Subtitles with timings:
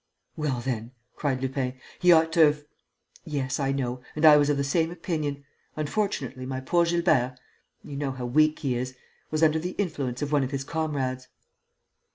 [0.35, 2.65] "Well, then," cried Lupin, "he ought to have....!"
[3.23, 4.01] "Yes, I know...
[4.15, 5.45] and I was of the same opinion.
[5.75, 7.35] Unfortunately, my poor Gilbert
[7.83, 8.95] you know how weak he is!
[9.29, 11.27] was under the influence of one of his comrades."